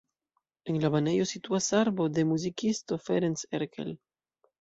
[0.71, 3.93] En la banejo situas arbo de muzikisto Ferenc Erkel.